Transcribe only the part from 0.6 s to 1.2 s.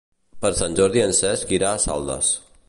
Sant Jordi en